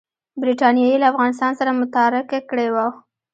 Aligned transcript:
برټانیې 0.41 0.95
له 1.01 1.07
افغانستان 1.11 1.51
سره 1.59 1.71
متارکه 1.79 2.39
کړې 2.49 2.67
وه. 2.73 2.85